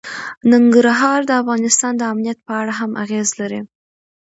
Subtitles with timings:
[0.51, 3.61] ننګرهار د افغانستان د امنیت په اړه هم اغېز لري.